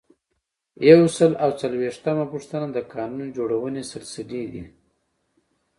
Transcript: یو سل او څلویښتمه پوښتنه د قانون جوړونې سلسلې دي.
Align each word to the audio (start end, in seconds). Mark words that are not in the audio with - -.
یو 0.89 1.01
سل 1.17 1.31
او 1.43 1.49
څلویښتمه 1.59 2.25
پوښتنه 2.33 2.67
د 2.71 2.77
قانون 2.93 3.27
جوړونې 3.37 3.83
سلسلې 3.91 4.43
دي. 4.53 4.63